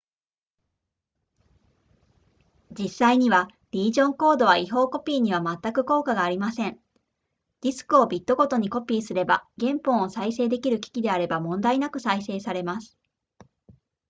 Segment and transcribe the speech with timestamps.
[2.71, 6.79] 実際にはリージョンコードは違法コピーにはまったく効果がありません
[7.61, 12.97] ディスクをビットごとにコピーすれば原本を再生できる機器であれば問題なく再生されます